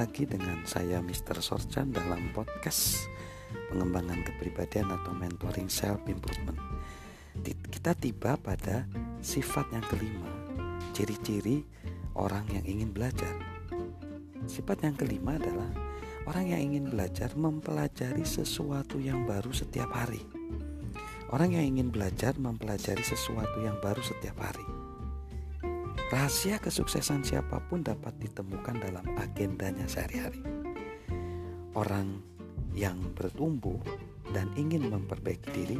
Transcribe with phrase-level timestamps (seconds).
[0.00, 1.44] lagi dengan saya Mr.
[1.44, 3.04] Sorchan dalam podcast
[3.68, 6.56] pengembangan kepribadian atau mentoring self improvement.
[7.44, 8.88] Kita tiba pada
[9.20, 10.24] sifat yang kelima,
[10.96, 11.60] ciri-ciri
[12.16, 13.28] orang yang ingin belajar.
[14.48, 15.68] Sifat yang kelima adalah
[16.24, 20.24] orang yang ingin belajar mempelajari sesuatu yang baru setiap hari.
[21.28, 24.79] Orang yang ingin belajar mempelajari sesuatu yang baru setiap hari.
[26.10, 30.42] Rahasia kesuksesan siapa pun dapat ditemukan dalam agendanya sehari-hari.
[31.78, 32.18] Orang
[32.74, 33.78] yang bertumbuh
[34.34, 35.78] dan ingin memperbaiki diri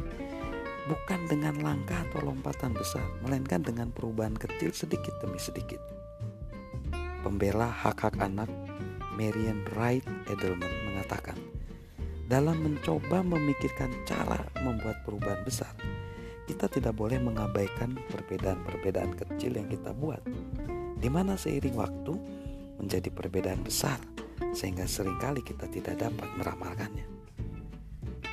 [0.87, 5.83] bukan dengan langkah atau lompatan besar, melainkan dengan perubahan kecil sedikit demi sedikit.
[7.27, 8.47] Pembela hak-hak anak
[9.19, 11.35] Marian Wright Edelman mengatakan,
[12.31, 15.75] dalam mencoba memikirkan cara membuat perubahan besar,
[16.49, 20.21] kita tidak boleh mengabaikan perbedaan-perbedaan kecil yang kita buat,
[20.97, 22.13] di mana seiring waktu
[22.81, 24.01] menjadi perbedaan besar,
[24.53, 27.05] sehingga sering kali kita tidak dapat meramalkannya.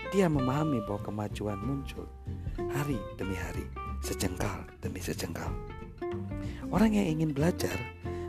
[0.08, 2.08] Dia memahami bahwa kemajuan muncul
[2.72, 3.68] hari demi hari,
[4.00, 5.52] sejengkal demi sejengkal.
[6.72, 7.76] Orang yang ingin belajar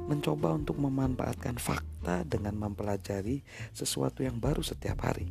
[0.10, 5.30] mencoba untuk memanfaatkan fakta dengan mempelajari sesuatu yang baru setiap hari.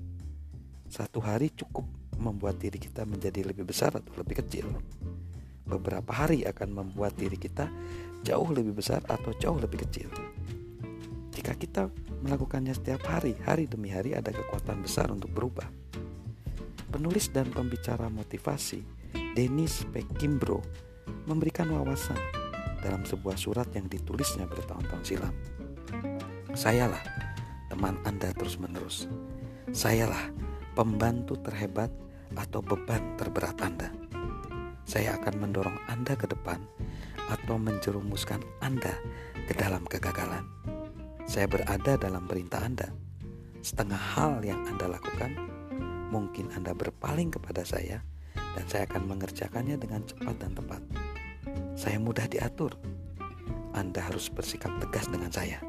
[0.88, 4.66] Satu hari cukup membuat diri kita menjadi lebih besar atau lebih kecil.
[5.68, 7.70] Beberapa hari akan membuat diri kita
[8.26, 10.10] jauh lebih besar atau jauh lebih kecil.
[11.32, 11.86] Jika kita
[12.26, 15.70] melakukannya setiap hari, hari demi hari ada kekuatan besar untuk berubah.
[16.90, 18.82] Penulis dan pembicara motivasi
[19.36, 20.02] Dennis P.
[20.18, 20.64] Kimbro
[21.28, 22.18] memberikan wawasan
[22.82, 25.34] dalam sebuah surat yang ditulisnya bertahun-tahun silam.
[26.56, 27.04] Sayalah
[27.68, 29.06] teman Anda terus-menerus.
[29.70, 30.32] Sayalah
[30.72, 31.92] pembantu terhebat
[32.36, 33.88] atau beban terberat Anda.
[34.88, 36.60] Saya akan mendorong Anda ke depan
[37.28, 38.96] atau menjerumuskan Anda
[39.44, 40.44] ke dalam kegagalan.
[41.28, 42.88] Saya berada dalam perintah Anda.
[43.60, 45.36] Setengah hal yang Anda lakukan,
[46.08, 48.00] mungkin Anda berpaling kepada saya,
[48.56, 50.80] dan saya akan mengerjakannya dengan cepat dan tepat.
[51.76, 52.72] Saya mudah diatur.
[53.76, 55.60] Anda harus bersikap tegas dengan saya.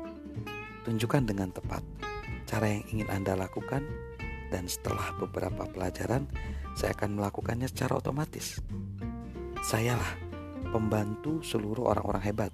[0.88, 1.84] Tunjukkan dengan tepat
[2.50, 3.86] cara yang ingin Anda lakukan
[4.50, 6.26] dan setelah beberapa pelajaran
[6.74, 8.62] saya akan melakukannya secara otomatis.
[9.62, 10.30] Sayalah
[10.70, 12.52] pembantu seluruh orang-orang hebat.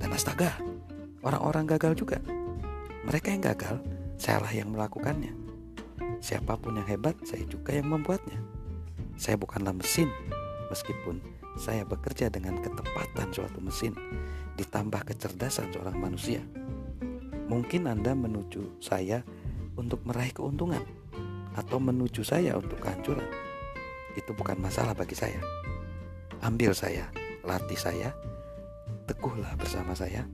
[0.00, 0.56] Dan astaga,
[1.20, 2.18] orang-orang gagal juga.
[3.04, 3.76] Mereka yang gagal,
[4.16, 5.34] sayalah yang melakukannya.
[6.20, 8.40] Siapa pun yang hebat, saya juga yang membuatnya.
[9.20, 10.08] Saya bukanlah mesin,
[10.72, 11.20] meskipun
[11.60, 13.92] saya bekerja dengan ketepatan suatu mesin,
[14.56, 16.40] ditambah kecerdasan seorang manusia.
[17.48, 19.20] Mungkin Anda menuju saya
[19.76, 20.80] untuk meraih keuntungan,
[21.58, 23.26] atau menuju saya untuk kehancuran.
[24.14, 25.40] Itu bukan masalah bagi saya.
[26.42, 27.10] Ambil saya,
[27.42, 28.14] latih saya,
[29.06, 30.26] teguhlah bersama saya,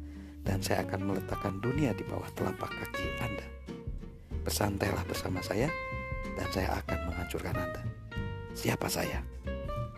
[0.47, 3.47] dan saya akan meletakkan dunia di bawah telapak kaki Anda.
[4.47, 5.67] Bersantailah bersama saya,
[6.39, 7.83] dan saya akan menghancurkan Anda.
[8.55, 9.21] Siapa saya?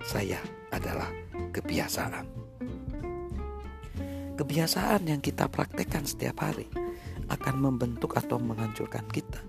[0.06, 0.41] Saya
[0.73, 1.11] adalah
[1.53, 2.27] kebiasaan.
[4.39, 6.71] Kebiasaan yang kita praktekkan setiap hari
[7.29, 9.48] akan membentuk atau menghancurkan kita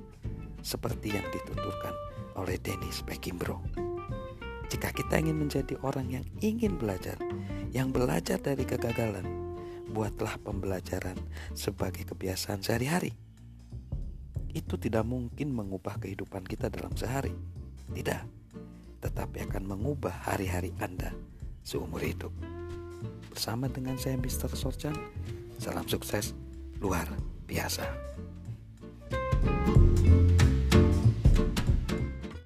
[0.62, 1.94] seperti yang dituturkan
[2.40, 3.60] oleh Dennis Pekimbro.
[4.70, 7.18] Jika kita ingin menjadi orang yang ingin belajar,
[7.74, 9.26] yang belajar dari kegagalan,
[9.90, 11.18] buatlah pembelajaran
[11.58, 13.18] sebagai kebiasaan sehari-hari.
[14.54, 17.34] Itu tidak mungkin mengubah kehidupan kita dalam sehari.
[17.90, 18.22] Tidak.
[19.02, 21.14] Tetapi akan mengubah hari-hari Anda
[21.66, 22.34] seumur hidup.
[23.30, 24.54] Bersama dengan saya Mr.
[24.54, 24.98] Sorchan,
[25.62, 26.34] salam sukses
[26.82, 27.06] luar
[27.46, 27.86] biasa.